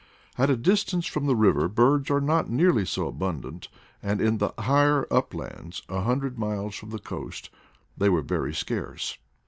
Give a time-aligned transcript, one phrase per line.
[0.35, 3.67] At a dis tance from the river birds were not nearly so abundant,
[4.01, 7.51] and in the higher uplands a hundred miles from the coast
[7.95, 9.19] they were very scarce.